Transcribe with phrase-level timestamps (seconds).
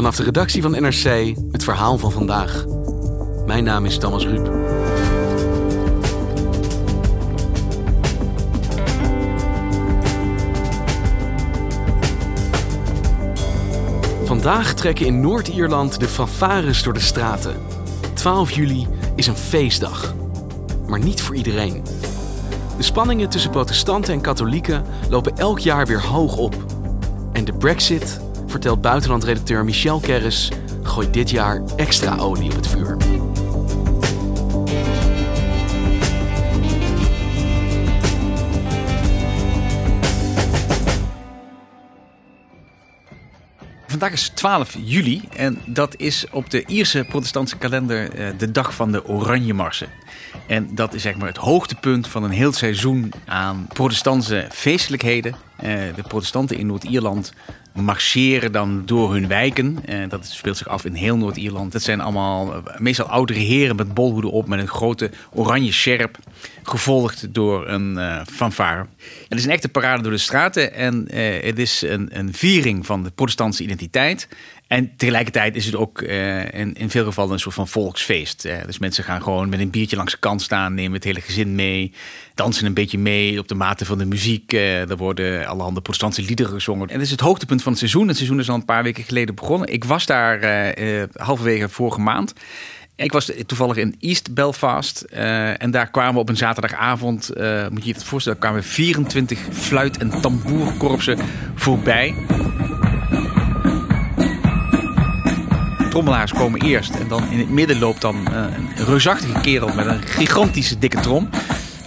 [0.00, 2.64] Vanaf de redactie van NRC het verhaal van vandaag.
[3.46, 4.50] Mijn naam is Thomas Ruip.
[14.24, 17.54] Vandaag trekken in Noord-Ierland de fanfares door de straten.
[18.14, 20.14] 12 juli is een feestdag.
[20.86, 21.84] Maar niet voor iedereen.
[22.76, 26.56] De spanningen tussen protestanten en katholieken lopen elk jaar weer hoog op.
[27.32, 30.50] En de Brexit, vertelt buitenlandredacteur Michel Kerris,
[30.82, 32.96] gooit dit jaar extra olie op het vuur.
[43.86, 48.74] Vandaag is 12 juli en dat is op de Ierse protestantse kalender eh, de dag
[48.74, 49.88] van de Oranje Marsen.
[50.46, 55.34] En dat is zeg maar het hoogtepunt van een heel seizoen aan protestantse feestelijkheden.
[55.56, 57.32] Eh, de protestanten in Noord-Ierland
[57.72, 59.78] marcheren dan door hun wijken.
[59.88, 61.72] Uh, dat speelt zich af in heel Noord-Ierland.
[61.72, 66.18] Dat zijn allemaal uh, meestal oudere heren met bolhoeden op, met een grote oranje sjerp,
[66.62, 68.86] gevolgd door een uh, fanfare.
[69.28, 71.06] Het is een echte parade door de straten en
[71.44, 74.28] het is een, een viering van de protestantse identiteit.
[74.70, 78.48] En tegelijkertijd is het ook uh, in, in, veel gevallen een soort van volksfeest.
[78.66, 81.54] Dus mensen gaan gewoon met een biertje langs de kant staan, nemen het hele gezin
[81.54, 81.92] mee,
[82.34, 84.52] dansen een beetje mee op de mate van de muziek.
[84.52, 86.88] Uh, er worden allerhande protestantse liederen gezongen.
[86.88, 88.08] En het is het hoogtepunt van het seizoen.
[88.08, 89.72] Het seizoen is al een paar weken geleden begonnen.
[89.72, 90.74] Ik was daar
[91.12, 92.32] halverwege vorige maand.
[92.96, 97.30] Ik was toevallig in East Belfast en daar kwamen op een zaterdagavond,
[97.70, 101.18] moet je je het voorstellen, kwamen 24 fluit- en tamboerkorpsen
[101.54, 102.14] voorbij.
[105.90, 106.94] Trommelaars komen eerst.
[106.94, 111.00] En dan in het midden loopt dan uh, een reusachtige kerel met een gigantische dikke
[111.00, 111.28] trom.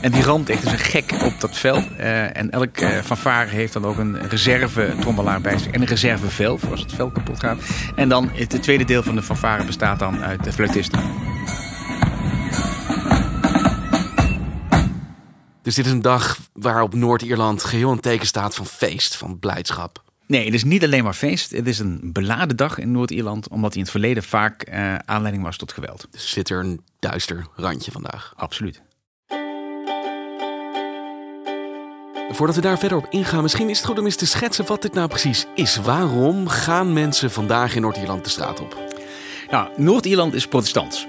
[0.02, 1.75] En die ramt echt als een gek op dat vel.
[1.78, 5.72] Uh, en elk uh, fanfare heeft dan ook een reserve trommelaar bij zich.
[5.72, 7.58] En een reserve vel, voor als het vel kapot gaat.
[7.96, 11.00] En dan het tweede deel van de fanfare bestaat dan uit de fluitisten.
[15.62, 20.03] Dus dit is een dag waarop Noord-Ierland geheel een teken staat van feest, van blijdschap.
[20.28, 21.51] Nee, het is niet alleen maar feest.
[21.51, 25.44] Het is een beladen dag in Noord-Ierland, omdat hij in het verleden vaak uh, aanleiding
[25.44, 26.07] was tot geweld.
[26.11, 28.34] Dus zit er een duister randje vandaag?
[28.35, 28.81] Absoluut.
[32.31, 34.81] Voordat we daar verder op ingaan, misschien is het goed om eens te schetsen wat
[34.81, 35.75] dit nou precies is.
[35.75, 38.78] Waarom gaan mensen vandaag in Noord-Ierland de straat op?
[39.50, 41.07] Nou, Noord-Ierland is protestants.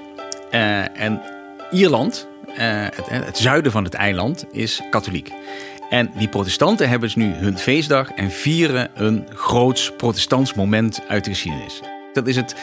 [0.50, 1.22] Uh, en
[1.70, 5.31] Ierland, uh, het, het zuiden van het eiland, is katholiek.
[5.91, 11.25] En die protestanten hebben dus nu hun feestdag en vieren een groots protestants moment uit
[11.25, 11.81] de geschiedenis.
[12.12, 12.55] Dat is het,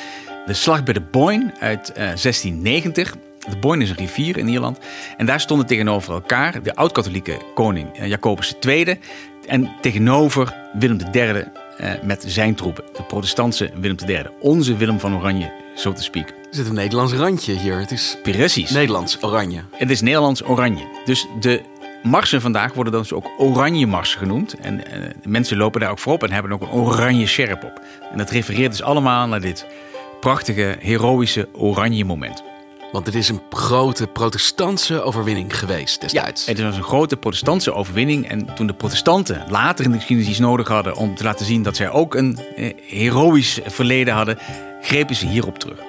[0.46, 3.16] de slag bij de Boyne uit uh, 1690.
[3.50, 4.80] De Boyne is een rivier in Ierland.
[5.18, 9.00] En daar stonden tegenover elkaar de oud-katholieke koning uh, Jacobus II...
[9.48, 11.44] en tegenover Willem III
[11.82, 12.84] uh, met zijn troepen.
[12.94, 14.26] De protestantse Willem III.
[14.40, 16.28] Onze Willem van Oranje, zo te speak.
[16.30, 17.80] Er zit een Nederlands randje hier.
[17.80, 18.70] Het is Precies.
[18.70, 19.64] Nederlands oranje.
[19.72, 20.88] Het is Nederlands oranje.
[21.06, 21.62] Dus de
[22.04, 24.54] marsen vandaag worden dan dus ook oranje marsen genoemd.
[24.54, 27.82] En uh, mensen lopen daar ook voorop en hebben ook een oranje sjerp op.
[28.12, 29.66] En dat refereert dus allemaal naar dit
[30.20, 32.44] prachtige, heroïsche oranje moment.
[32.92, 36.46] Want het is een grote protestantse overwinning geweest destijds.
[36.46, 38.30] Ja, het was een grote protestantse overwinning.
[38.30, 41.64] En toen de protestanten later in de geschiedenis iets nodig hadden om te laten zien
[41.64, 44.38] dat zij ook een eh, heroïsch verleden hadden,
[44.82, 45.80] grepen ze hierop terug.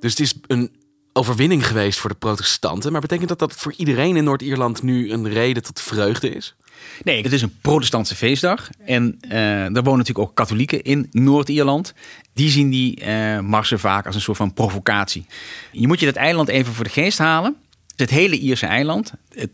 [0.00, 0.70] Dus het is een
[1.16, 2.92] overwinning geweest voor de protestanten.
[2.92, 6.54] Maar betekent dat dat voor iedereen in Noord-Ierland nu een reden tot vreugde is?
[7.02, 8.68] Nee, het is een protestantse feestdag.
[8.84, 11.94] En uh, er wonen natuurlijk ook katholieken in Noord-Ierland.
[12.32, 15.26] Die zien die uh, marsen vaak als een soort van provocatie.
[15.72, 17.56] Je moet je dat eiland even voor de geest halen.
[17.96, 19.50] Het hele Ierse eiland, het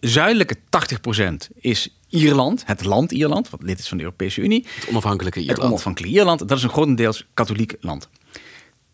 [0.00, 4.66] zuidelijke 80% is Ierland, het land Ierland, wat lid is van de Europese Unie.
[4.74, 5.58] Het onafhankelijke Ierland.
[5.58, 8.08] Het onafhankelijke Ierland, dat is een grotendeels katholiek land.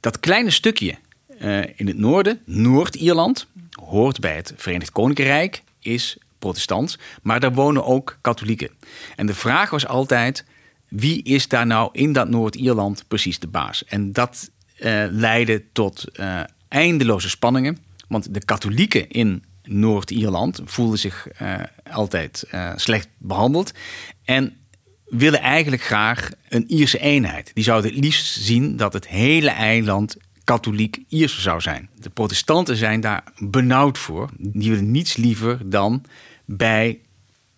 [0.00, 0.98] Dat kleine stukje
[1.76, 8.18] in het noorden, Noord-Ierland, hoort bij het Verenigd Koninkrijk, is protestants, maar daar wonen ook
[8.20, 8.70] katholieken.
[9.16, 10.44] En de vraag was altijd:
[10.88, 13.84] wie is daar nou in dat Noord-Ierland precies de baas?
[13.84, 21.28] En dat uh, leidde tot uh, eindeloze spanningen, want de katholieken in Noord-Ierland voelden zich
[21.90, 22.44] altijd
[22.76, 23.72] slecht behandeld.
[24.24, 24.56] En
[25.04, 27.50] willen eigenlijk graag een Ierse eenheid.
[27.54, 31.88] Die zouden het liefst zien dat het hele eiland katholiek Iers zou zijn.
[31.94, 34.28] De protestanten zijn daar benauwd voor.
[34.38, 36.04] Die willen niets liever dan
[36.44, 37.00] bij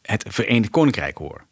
[0.02, 1.42] het Verenigd Koninkrijk horen.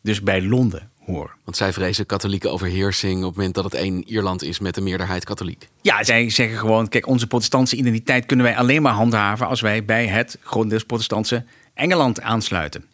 [0.00, 1.30] Dus bij Londen horen.
[1.44, 4.82] Want zij vrezen katholieke overheersing op het moment dat het één Ierland is met een
[4.82, 5.68] meerderheid katholiek.
[5.82, 9.84] Ja, zij zeggen gewoon: kijk, onze protestantse identiteit kunnen wij alleen maar handhaven als wij
[9.84, 11.44] bij het grotendeels protestantse
[11.74, 12.84] Engeland aansluiten.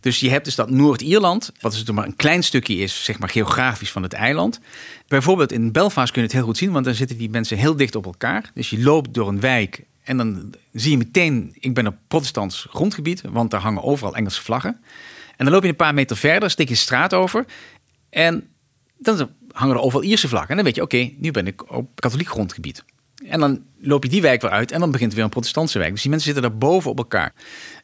[0.00, 3.28] Dus je hebt dus dat Noord-Ierland, wat dus maar een klein stukje is, zeg maar
[3.28, 4.60] geografisch van het eiland.
[5.08, 7.76] Bijvoorbeeld in Belfast kun je het heel goed zien, want dan zitten die mensen heel
[7.76, 8.50] dicht op elkaar.
[8.54, 12.66] Dus je loopt door een wijk en dan zie je meteen, ik ben op protestants
[12.70, 14.80] grondgebied, want daar hangen overal Engelse vlaggen.
[15.36, 17.44] En dan loop je een paar meter verder, steek je straat over
[18.10, 18.48] en
[18.98, 20.50] dan hangen er overal Ierse vlaggen.
[20.50, 22.84] En dan weet je, oké, nu ben ik op katholiek grondgebied.
[23.28, 25.92] En dan loop je die wijk weer uit en dan begint weer een protestantse wijk.
[25.92, 27.32] Dus die mensen zitten daar boven op elkaar.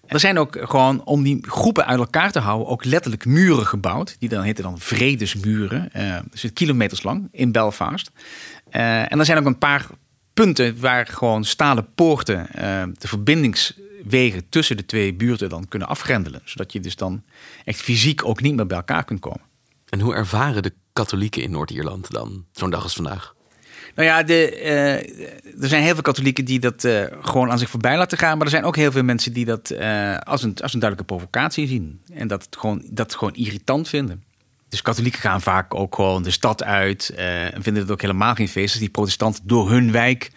[0.07, 4.17] Er zijn ook gewoon, om die groepen uit elkaar te houden, ook letterlijk muren gebouwd.
[4.19, 5.91] Die dan heten dan vredesmuren.
[5.97, 8.11] Uh, dus kilometers lang in Belfast.
[8.71, 9.87] Uh, en er zijn ook een paar
[10.35, 16.41] punten waar gewoon stalen poorten uh, de verbindingswegen tussen de twee buurten dan kunnen afgrendelen.
[16.45, 17.23] Zodat je dus dan
[17.65, 19.43] echt fysiek ook niet meer bij elkaar kunt komen.
[19.89, 23.36] En hoe ervaren de katholieken in Noord-Ierland dan zo'n dag als vandaag?
[23.97, 27.71] Nou ja, de, uh, er zijn heel veel katholieken die dat uh, gewoon aan zich
[27.71, 28.37] voorbij laten gaan.
[28.37, 31.15] Maar er zijn ook heel veel mensen die dat uh, als, een, als een duidelijke
[31.15, 32.01] provocatie zien.
[32.13, 34.25] En dat, het gewoon, dat gewoon irritant vinden.
[34.69, 37.09] Dus katholieken gaan vaak ook gewoon de stad uit.
[37.17, 40.31] en vinden het ook helemaal geen feest als die protestanten door hun wijk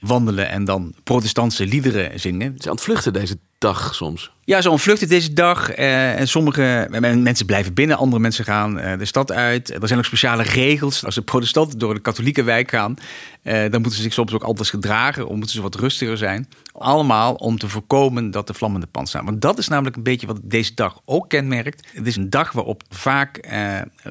[0.00, 2.54] wandelen en dan protestantse liederen zingen.
[2.58, 4.30] Ze ontvluchten deze dag soms.
[4.44, 5.78] Ja, zo ontvluchten deze dag.
[5.78, 9.82] Uh, en sommige mensen blijven binnen, andere mensen gaan uh, de stad uit.
[9.82, 11.04] Er zijn ook speciale regels.
[11.04, 12.94] Als de protestanten door de katholieke wijk gaan,
[13.42, 15.26] uh, dan moeten ze zich soms ook anders gedragen.
[15.26, 16.48] Of moeten ze wat rustiger zijn.
[16.72, 19.24] Allemaal om te voorkomen dat de vlammende pand staan.
[19.24, 21.88] Want dat is namelijk een beetje wat deze dag ook kenmerkt.
[21.92, 23.40] Het is een dag waarop vaak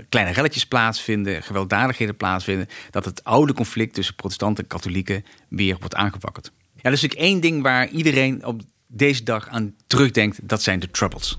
[0.09, 2.67] kleine relletjes plaatsvinden, gewelddadigheden plaatsvinden.
[2.89, 6.51] Dat het oude conflict tussen protestanten en katholieken weer wordt aangewakkerd.
[6.75, 8.61] Ja, dat is natuurlijk één ding waar iedereen op
[8.93, 11.37] deze dag aan terugdenkt, dat zijn de Troubles.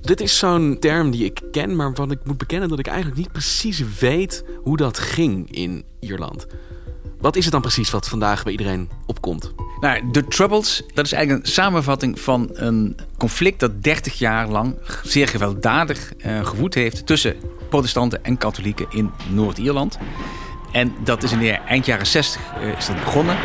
[0.00, 3.18] Dit is zo'n term die ik ken, maar wat ik moet bekennen dat ik eigenlijk
[3.18, 6.46] niet precies weet hoe dat ging in Ierland.
[7.20, 9.52] Wat is het dan precies wat vandaag bij iedereen opkomt?
[9.80, 14.76] Nou, de Troubles, dat is eigenlijk een samenvatting van een conflict dat 30 jaar lang
[15.02, 17.36] zeer gewelddadig uh, gewoed heeft tussen
[17.68, 19.98] protestanten en katholieken in Noord-Ierland.
[20.72, 23.36] En dat is in de eind jaren 60 uh, eh, is dat begonnen.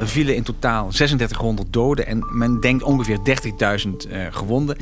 [0.00, 4.76] Er vielen in totaal 3600 doden en men denkt ongeveer 30.000 uh, gewonden.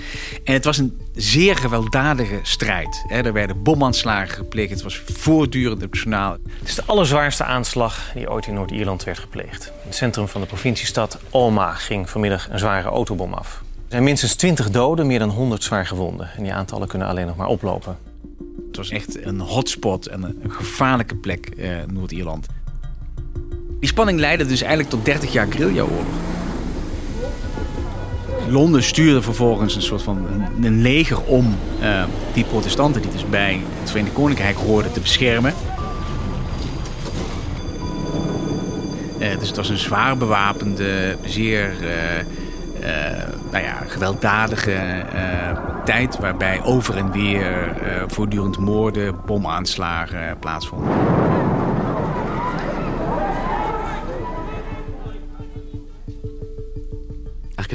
[0.45, 3.05] En het was een zeer gewelddadige strijd.
[3.09, 6.33] Er werden bomaanslagen gepleegd, het was voortdurend optionaal.
[6.59, 9.67] Het is de allerzwaarste aanslag die ooit in Noord-Ierland werd gepleegd.
[9.67, 13.63] In het centrum van de provinciestad Alma ging vanmiddag een zware autobom af.
[13.75, 16.31] Er zijn minstens 20 doden, meer dan 100 zwaar gewonden.
[16.37, 17.97] En die aantallen kunnen alleen nog maar oplopen.
[18.67, 22.47] Het was echt een hotspot en een gevaarlijke plek, uh, Noord-Ierland.
[23.85, 26.15] Die spanning leidde dus eigenlijk tot 30 jaar guerrilla-oorlog.
[28.49, 30.27] Londen stuurde vervolgens een soort van
[30.63, 35.55] een, leger om uh, die protestanten die dus bij het Verenigd Koninkrijk hoorden te beschermen.
[39.19, 42.89] Uh, dus het was een zwaar bewapende, zeer uh,
[43.51, 45.05] nou ja, gewelddadige
[45.85, 51.34] tijd waarbij over en weer voortdurend moorden, bomaanslagen plaatsvonden.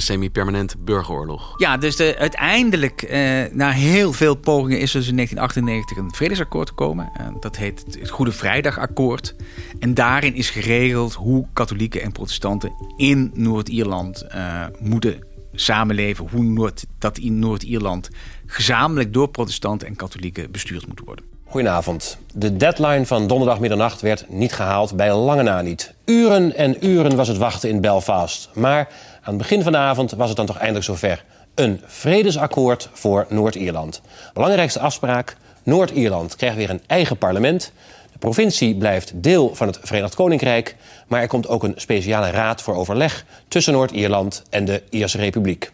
[0.10, 1.54] Semi-permanente burgeroorlog.
[1.58, 6.16] Ja, dus de, uiteindelijk, eh, na heel veel pogingen, is er dus in 1998 een
[6.16, 7.12] vredesakkoord gekomen.
[7.20, 9.36] Uh, dat heet het Goede Vrijdagakkoord.
[9.80, 15.20] En daarin is geregeld hoe katholieken en protestanten in Noord-Ierland uh, moeten
[15.54, 16.28] samenleven.
[16.32, 18.10] Hoe Noord, dat in Noord-Ierland
[18.46, 21.26] gezamenlijk door protestanten en katholieken bestuurd moet worden.
[21.46, 22.18] Goedenavond.
[22.34, 25.94] De deadline van donderdag middernacht werd niet gehaald, bij lange na niet.
[26.06, 28.50] Uren en uren was het wachten in Belfast.
[28.54, 28.88] Maar
[29.30, 31.24] aan het begin van de avond was het dan toch eindelijk zover.
[31.56, 34.02] Een vredesakkoord voor Noord-Ierland.
[34.34, 37.72] Belangrijkste afspraak: Noord-Ierland krijgt weer een eigen parlement.
[38.12, 40.76] De provincie blijft deel van het Verenigd Koninkrijk.
[41.08, 45.72] Maar er komt ook een speciale raad voor overleg tussen Noord-Ierland en de Ierse Republiek.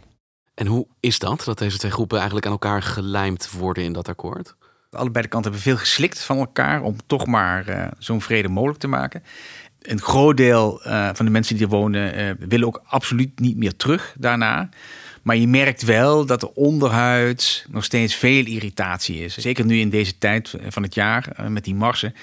[0.56, 4.08] En hoe is dat, dat deze twee groepen eigenlijk aan elkaar gelijmd worden in dat
[4.08, 4.56] akkoord?
[4.92, 8.80] Allebei de kanten hebben veel geslikt van elkaar om toch maar uh, zo'n vrede mogelijk
[8.80, 9.24] te maken
[9.88, 13.58] een groot deel uh, van de mensen die er wonen uh, willen ook absoluut niet
[13.58, 14.70] meer terug daarna.
[15.22, 19.38] Maar je merkt wel dat er onderhuids nog steeds veel irritatie is.
[19.38, 22.14] Zeker nu in deze tijd van het jaar met die marsen.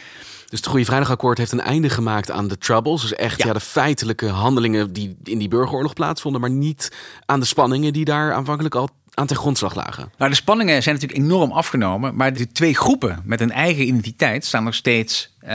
[0.49, 3.00] Dus het Goede Vrijdagakkoord heeft een einde gemaakt aan de troubles.
[3.00, 3.52] Dus echt ja.
[3.52, 6.92] de feitelijke handelingen die in die burgeroorlog plaatsvonden, maar niet
[7.26, 10.12] aan de spanningen die daar aanvankelijk al aan ten grondslag lagen.
[10.19, 14.45] Nou, de spanningen zijn natuurlijk enorm afgenomen, maar de twee groepen met een eigen identiteit
[14.45, 15.49] staan nog steeds uh,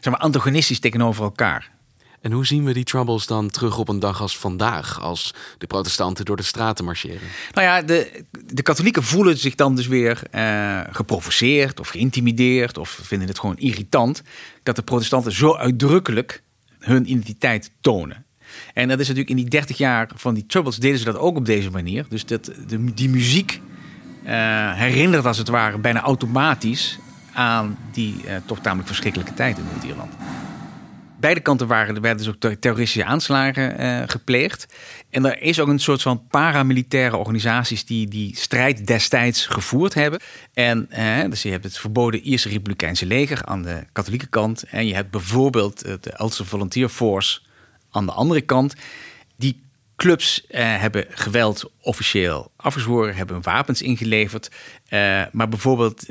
[0.00, 1.74] zeg maar antagonistisch tegenover elkaar.
[2.20, 5.66] En hoe zien we die troubles dan terug op een dag als vandaag, als de
[5.66, 7.28] protestanten door de straten marcheren?
[7.52, 12.98] Nou ja, de, de katholieken voelen zich dan dus weer uh, geprovoceerd of geïntimideerd of
[13.02, 14.22] vinden het gewoon irritant
[14.62, 16.42] dat de protestanten zo uitdrukkelijk
[16.78, 18.25] hun identiteit tonen.
[18.74, 21.36] En dat is natuurlijk in die 30 jaar van die troubles deden ze dat ook
[21.36, 22.06] op deze manier.
[22.08, 23.60] Dus dat, de, die muziek
[24.24, 24.30] uh,
[24.74, 26.98] herinnert als het ware bijna automatisch
[27.32, 30.12] aan die uh, toch tamelijk verschrikkelijke tijd in Noord-Ierland
[31.20, 34.66] beide kanten waren, er werden dus ook terroristische aanslagen uh, gepleegd.
[35.10, 40.20] En er is ook een soort van paramilitaire organisaties die die strijd destijds gevoerd hebben.
[40.52, 40.88] En
[41.30, 44.62] dus je hebt het verboden Ierse Republikeinse leger aan de katholieke kant.
[44.62, 47.40] En je hebt bijvoorbeeld de Ulster Volunteer Force
[47.96, 48.74] aan de andere kant.
[49.36, 49.62] Die
[49.96, 54.50] clubs uh, hebben geweld officieel afgezworen, hebben wapens ingeleverd.
[55.32, 56.06] maar bijvoorbeeld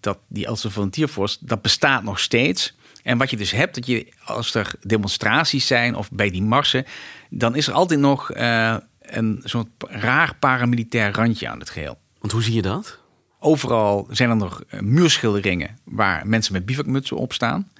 [0.00, 2.74] dat die Ulster Volunteer Force, dat bestaat nog steeds.
[3.04, 6.84] En wat je dus hebt, dat je als er demonstraties zijn of bij die marsen,
[7.30, 11.98] dan is er altijd nog uh, een soort raar paramilitair randje aan het geheel.
[12.18, 12.98] Want hoe zie je dat?
[13.46, 17.70] Overal zijn er nog uh, muurschilderingen waar mensen met bivakmutsen op staan.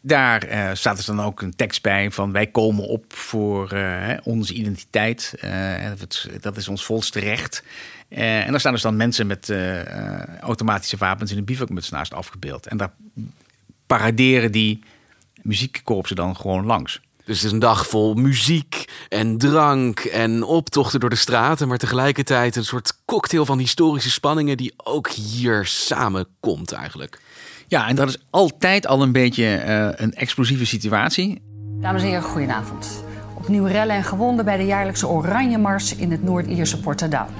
[0.00, 3.78] Daar uh, staat er dan ook een tekst bij van wij komen op voor
[4.22, 5.34] onze identiteit.
[6.40, 7.64] dat is ons volste recht.
[8.08, 9.52] en daar staan dus dan mensen met
[10.40, 12.66] automatische wapens in een bivakmuts naast afgebeeld.
[12.66, 12.92] En daar
[13.86, 14.82] paraderen die
[15.42, 17.00] muziekkorpsen dan gewoon langs.
[17.24, 21.78] Dus het is een dag vol muziek en drank en optochten door de straten, maar
[21.78, 27.20] tegelijkertijd een soort cocktail van historische spanningen die ook hier samenkomt eigenlijk.
[27.66, 31.42] Ja, en dat is altijd al een beetje uh, een explosieve situatie.
[31.80, 33.04] Dames en heren, goedenavond.
[33.34, 37.30] Opnieuw rellen en gewonden bij de jaarlijkse Oranje Mars in het Noord-Ierse Portadown.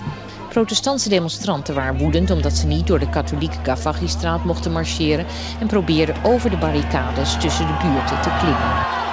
[0.48, 5.26] Protestantse demonstranten waren woedend omdat ze niet door de katholieke Gavaghi-straat mochten marcheren
[5.60, 9.07] en probeerden over de barricades tussen de buurten te klimmen.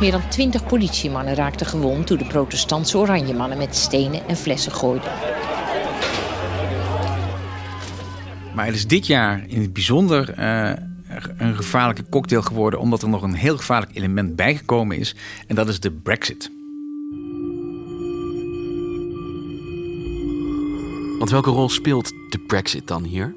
[0.00, 5.12] Meer dan twintig politiemannen raakten gewond toen de protestantse oranjemannen met stenen en flessen gooiden.
[8.54, 10.72] Maar het is dit jaar in het bijzonder uh,
[11.36, 15.14] een gevaarlijke cocktail geworden, omdat er nog een heel gevaarlijk element bijgekomen is.
[15.46, 16.50] En dat is de Brexit.
[21.18, 23.34] Want welke rol speelt de Brexit dan hier?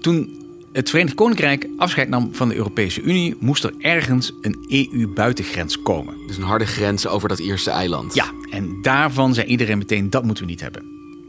[0.00, 0.39] Toen
[0.72, 6.14] het Verenigd Koninkrijk afscheid nam van de Europese Unie, moest er ergens een EU-buitengrens komen.
[6.26, 8.14] Dus een harde grens over dat eerste eiland.
[8.14, 10.82] Ja, en daarvan zei iedereen meteen dat moeten we niet hebben.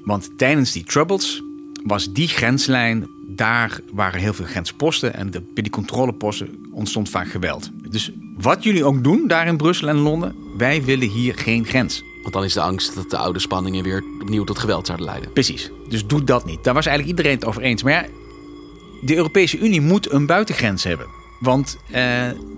[0.04, 1.44] Want tijdens die troubles
[1.84, 7.28] was die grenslijn, daar waren heel veel grensposten en de, bij die controleposten ontstond vaak
[7.28, 7.70] geweld.
[7.90, 12.04] Dus wat jullie ook doen daar in Brussel en Londen, wij willen hier geen grens.
[12.22, 15.34] Want dan is de angst dat de oude spanningen weer opnieuw tot geweld zouden leiden.
[15.34, 15.72] Precies.
[15.90, 16.64] Dus doe dat niet.
[16.64, 17.84] Daar was eigenlijk iedereen het over eens.
[17.84, 18.06] Maar ja,
[19.01, 21.08] de Europese Unie moet een buitengrens hebben.
[21.39, 21.96] Want uh,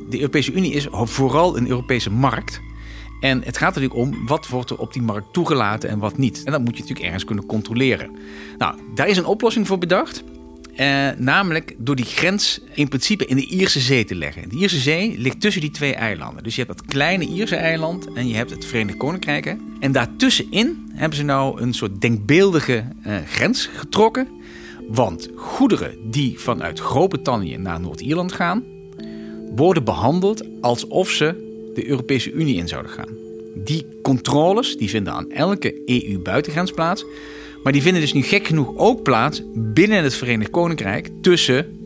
[0.09, 2.61] de Europese Unie is vooral een Europese markt.
[3.19, 6.43] En het gaat natuurlijk om wat wordt er op die markt toegelaten en wat niet.
[6.43, 8.11] En dat moet je natuurlijk ergens kunnen controleren.
[8.57, 10.23] Nou, daar is een oplossing voor bedacht.
[10.79, 14.49] Uh, namelijk door die grens in principe in de Ierse Zee te leggen.
[14.49, 16.43] De Ierse Zee ligt tussen die twee eilanden.
[16.43, 19.55] Dus je hebt dat kleine Ierse eiland en je hebt het Verenigd Koninkrijk.
[19.79, 24.27] En daartussenin hebben ze nou een soort denkbeeldige uh, grens getrokken.
[24.93, 28.63] Want goederen die vanuit Groot-Brittannië naar Noord-Ierland gaan,
[29.55, 31.35] worden behandeld alsof ze
[31.73, 33.17] de Europese Unie in zouden gaan.
[33.55, 37.05] Die controles die vinden aan elke EU-buitengrens plaats.
[37.63, 41.79] Maar die vinden dus nu gek genoeg ook plaats binnen het Verenigd Koninkrijk tussen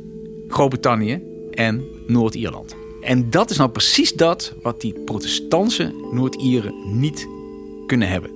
[0.48, 1.22] Groot-Brittannië
[1.52, 2.76] en Noord-Ierland.
[3.02, 7.28] En dat is nou precies dat wat die protestantse Noord-Ieren niet
[7.86, 8.32] kunnen hebben.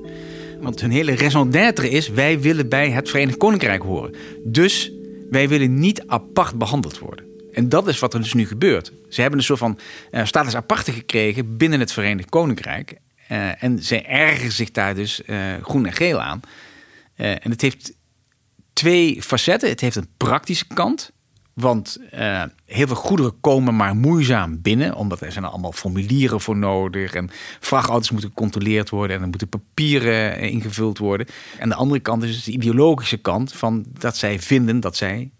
[0.62, 4.16] Want hun hele raison d'être is: wij willen bij het Verenigd Koninkrijk horen.
[4.44, 4.92] Dus
[5.30, 7.26] wij willen niet apart behandeld worden.
[7.52, 8.92] En dat is wat er dus nu gebeurt.
[9.10, 9.80] Ze hebben een soort van
[10.12, 12.96] uh, status aparte gekregen binnen het Verenigd Koninkrijk.
[13.32, 16.42] Uh, en zij ergeren zich daar dus uh, groen en geel aan.
[17.16, 17.94] En het heeft
[18.74, 19.70] twee facetten.
[19.70, 21.12] Het heeft een praktische kant.
[21.54, 26.58] Want uh, heel veel goederen komen maar moeizaam binnen, omdat er zijn allemaal formulieren voor
[26.58, 27.30] nodig en
[27.60, 31.28] vrachtauto's moeten gecontroleerd worden en er moeten papieren ingevuld worden.
[31.60, 35.32] En de andere kant is dus de ideologische kant van dat zij vinden dat zij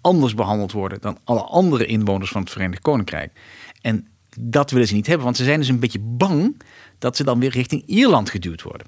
[0.00, 3.32] anders behandeld worden dan alle andere inwoners van het Verenigd Koninkrijk.
[3.80, 4.08] En
[4.38, 6.62] dat willen ze niet hebben, want ze zijn dus een beetje bang
[6.98, 8.86] dat ze dan weer richting Ierland geduwd worden.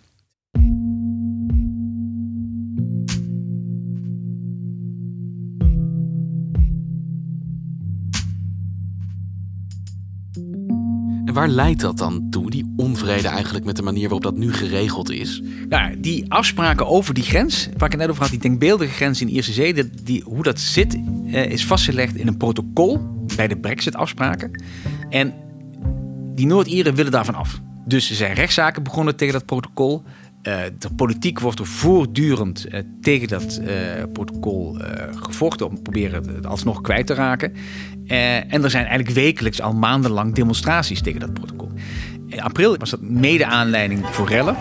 [11.33, 15.11] Waar leidt dat dan toe, die onvrede eigenlijk met de manier waarop dat nu geregeld
[15.11, 15.43] is?
[15.69, 19.21] Nou, die afspraken over die grens, waar ik het net over had, die denkbeeldige grens
[19.21, 23.01] in Ierse Zee, die, die, hoe dat zit, eh, is vastgelegd in een protocol
[23.37, 24.63] bij de Brexit-afspraken.
[25.11, 25.35] En
[26.35, 27.61] die Noord-Ieren willen daarvan af.
[27.87, 30.03] Dus er zijn rechtszaken begonnen tegen dat protocol.
[30.43, 33.69] Uh, de politiek wordt er voortdurend uh, tegen dat uh,
[34.13, 34.77] protocol
[35.21, 37.53] gevochten om te proberen het alsnog kwijt te raken.
[38.07, 41.71] en er zijn eigenlijk wekelijks al maandenlang demonstraties tegen dat protocol.
[42.27, 44.57] In april was dat mede aanleiding voor rellen.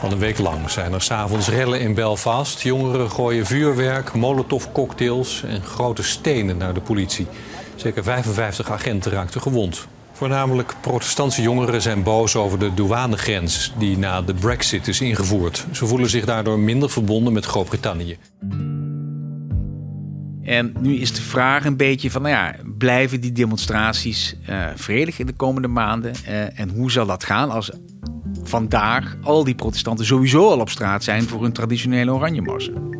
[0.00, 2.62] Al een week lang zijn er s'avonds rellen in Belfast.
[2.62, 7.26] Jongeren gooien vuurwerk, molotovcocktails en grote stenen naar de politie.
[7.74, 9.86] Zeker 55 agenten raakten gewond.
[10.16, 15.66] Voornamelijk protestantse jongeren zijn boos over de douanegrens die na de Brexit is ingevoerd.
[15.72, 18.16] Ze voelen zich daardoor minder verbonden met Groot-Brittannië.
[20.42, 25.18] En nu is de vraag een beetje van, nou ja, blijven die demonstraties uh, vredig
[25.18, 26.12] in de komende maanden?
[26.28, 27.70] Uh, en hoe zal dat gaan als
[28.42, 32.95] vandaag al die protestanten sowieso al op straat zijn voor hun traditionele oranje marsen?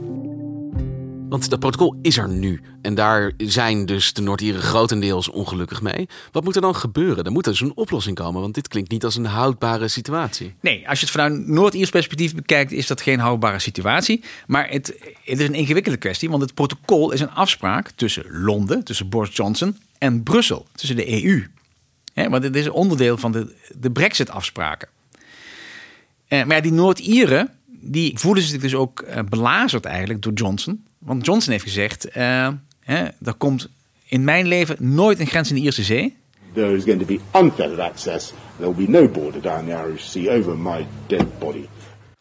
[1.28, 2.60] Want dat protocol is er nu.
[2.82, 6.08] En daar zijn dus de Noord-Ieren grotendeels ongelukkig mee.
[6.32, 7.24] Wat moet er dan gebeuren?
[7.24, 8.40] Er moet dus een oplossing komen.
[8.40, 10.54] Want dit klinkt niet als een houdbare situatie.
[10.60, 14.22] Nee, als je het vanuit Noord-Iers perspectief bekijkt, is dat geen houdbare situatie.
[14.46, 14.86] Maar het,
[15.24, 16.30] het is een ingewikkelde kwestie.
[16.30, 21.24] Want het protocol is een afspraak tussen Londen, tussen Boris Johnson en Brussel, tussen de
[21.24, 21.46] EU.
[22.14, 24.88] want het is onderdeel van de, de Brexit-afspraken.
[26.28, 30.84] Eh, maar ja, die Noord-Ieren die voelen zich dus ook uh, belazerd eigenlijk door Johnson.
[31.06, 32.48] Want Johnson heeft gezegd, uh,
[32.80, 33.68] hè, er komt
[34.06, 36.16] in mijn leven nooit een grens in de Ierse Zee.
[36.52, 38.32] There is going to be unfettered access.
[38.58, 41.64] There will be no border down the Irish Sea over my dead body.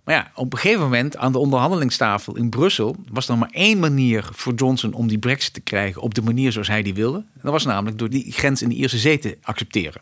[0.03, 3.79] Maar ja, op een gegeven moment aan de onderhandelingstafel in Brussel was er maar één
[3.79, 7.25] manier voor Johnson om die brexit te krijgen op de manier zoals hij die wilde.
[7.41, 10.01] Dat was namelijk door die grens in de Ierse Zee te accepteren.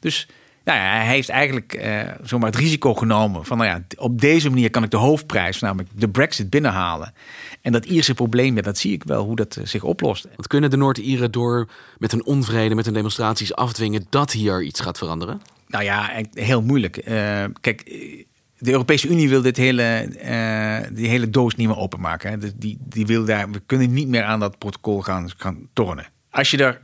[0.00, 0.28] Dus
[0.64, 4.50] nou ja, hij heeft eigenlijk uh, zomaar het risico genomen van, nou ja, op deze
[4.50, 7.14] manier kan ik de hoofdprijs, namelijk de Brexit, binnenhalen.
[7.60, 10.24] En dat Ierse probleem, dat zie ik wel hoe dat eh, zich oplost.
[10.24, 14.80] Want kunnen de Noord-Ieren door met hun onvrede, met hun demonstraties afdwingen dat hier iets
[14.80, 15.40] gaat veranderen?
[15.66, 16.96] Nou ja, heel moeilijk.
[17.08, 17.84] Uh, kijk,
[18.58, 22.30] de Europese Unie wil dit hele, uh, die hele doos niet meer openmaken.
[22.30, 22.56] Hè.
[22.56, 26.06] Die, die wil daar, we kunnen niet meer aan dat protocol gaan, gaan tornen.
[26.30, 26.83] Als je er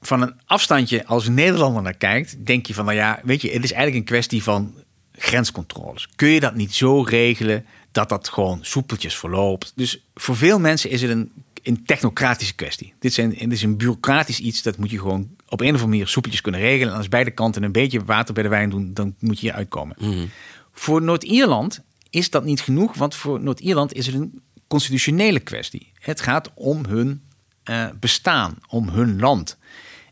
[0.00, 3.64] van een afstandje als Nederlander naar kijkt, denk je van, nou ja, weet je, het
[3.64, 4.74] is eigenlijk een kwestie van
[5.12, 6.08] grenscontroles.
[6.16, 9.72] Kun je dat niet zo regelen dat dat gewoon soepeltjes verloopt?
[9.76, 11.32] Dus voor veel mensen is het een,
[11.62, 12.94] een technocratische kwestie.
[12.98, 15.90] Dit, zijn, dit is een bureaucratisch iets, dat moet je gewoon op een of andere
[15.90, 16.92] manier soepeltjes kunnen regelen.
[16.92, 19.56] En als beide kanten een beetje water bij de wijn doen, dan moet je hier
[19.56, 19.96] uitkomen.
[20.00, 20.26] Mhm.
[20.72, 21.80] Voor Noord-Ierland
[22.10, 25.92] is dat niet genoeg, want voor Noord-Ierland is het een constitutionele kwestie.
[25.94, 27.22] Het gaat om hun
[27.70, 29.56] uh, bestaan, om hun land.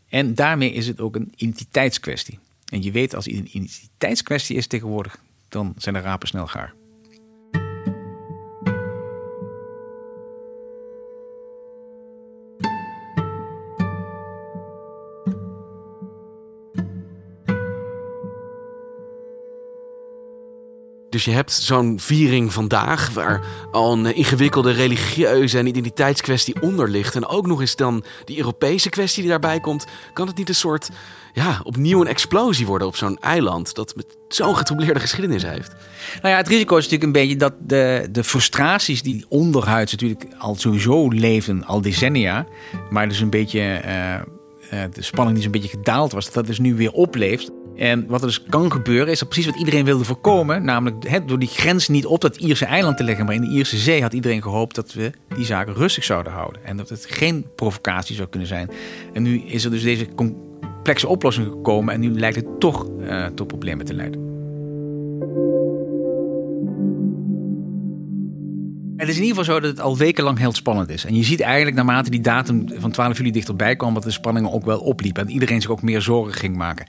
[0.09, 2.39] En daarmee is het ook een identiteitskwestie.
[2.65, 6.73] En je weet, als het een identiteitskwestie is tegenwoordig, dan zijn de rapen snel gaar.
[21.17, 27.15] Dus je hebt zo'n viering vandaag waar al een ingewikkelde religieuze en identiteitskwestie onder ligt.
[27.15, 29.85] En ook nog eens dan die Europese kwestie die daarbij komt.
[30.13, 30.89] Kan het niet een soort,
[31.33, 35.75] ja, opnieuw een explosie worden op zo'n eiland dat met zo'n getroubleerde geschiedenis heeft?
[36.21, 40.25] Nou ja, het risico is natuurlijk een beetje dat de, de frustraties die onderhuids natuurlijk
[40.37, 42.45] al sowieso leven, al decennia.
[42.89, 44.13] Maar dus een beetje, uh,
[44.73, 47.51] uh, de spanning die zo'n beetje gedaald was, dat dat dus nu weer opleeft.
[47.77, 50.63] En wat er dus kan gebeuren, is dat precies wat iedereen wilde voorkomen.
[50.63, 53.77] Namelijk door die grens niet op dat Ierse eiland te leggen, maar in de Ierse
[53.77, 56.65] Zee had iedereen gehoopt dat we die zaken rustig zouden houden.
[56.65, 58.69] En dat het geen provocatie zou kunnen zijn.
[59.13, 63.25] En nu is er dus deze complexe oplossing gekomen en nu lijkt het toch uh,
[63.25, 64.26] tot problemen te leiden.
[68.97, 71.05] Het is in ieder geval zo dat het al wekenlang heel spannend is.
[71.05, 73.93] En je ziet eigenlijk naarmate die datum van 12 juli dichterbij kwam...
[73.93, 75.23] dat de spanningen ook wel opliepen.
[75.23, 76.87] En iedereen zich ook meer zorgen ging maken.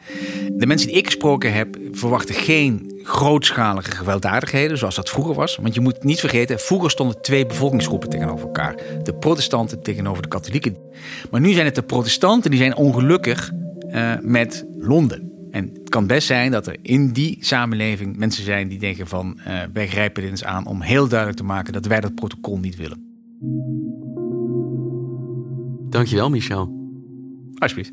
[0.52, 4.78] De mensen die ik gesproken heb verwachten geen grootschalige gewelddadigheden...
[4.78, 5.56] zoals dat vroeger was.
[5.56, 8.76] Want je moet niet vergeten, vroeger stonden twee bevolkingsgroepen tegenover elkaar.
[9.02, 10.76] De protestanten tegenover de katholieken.
[11.30, 13.50] Maar nu zijn het de protestanten die zijn ongelukkig
[13.90, 15.37] uh, met Londen.
[15.50, 19.38] En het kan best zijn dat er in die samenleving mensen zijn die denken van
[19.38, 22.58] uh, wij grijpen dit eens aan om heel duidelijk te maken dat wij dat protocol
[22.58, 23.06] niet willen.
[25.90, 26.76] Dankjewel, Michel.
[27.58, 27.92] Alsjeblieft.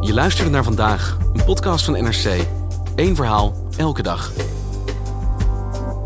[0.00, 2.46] Je luisterde naar vandaag, een podcast van NRC.
[2.96, 4.32] Eén verhaal, elke dag.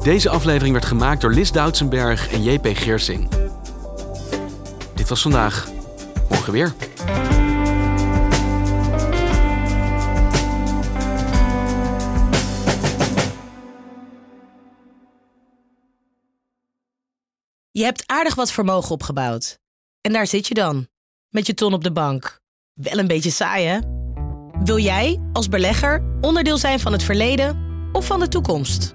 [0.06, 3.28] Deze aflevering werd gemaakt door Lis Doutsenberg en JP Geersing.
[4.94, 5.68] Dit was vandaag.
[6.28, 6.74] Morgen weer.
[17.70, 19.58] Je hebt aardig wat vermogen opgebouwd.
[20.00, 20.88] En daar zit je dan,
[21.28, 22.40] met je ton op de bank.
[22.72, 23.78] Wel een beetje saai, hè?
[24.64, 27.58] Wil jij, als belegger, onderdeel zijn van het verleden
[27.92, 28.94] of van de toekomst?